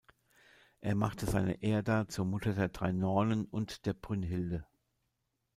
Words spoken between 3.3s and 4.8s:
und der Brünnhilde.